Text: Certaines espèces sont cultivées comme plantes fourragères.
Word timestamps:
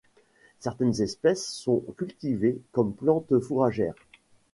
Certaines 0.59 0.99
espèces 1.03 1.45
sont 1.45 1.83
cultivées 1.95 2.59
comme 2.71 2.91
plantes 2.95 3.39
fourragères. 3.39 3.93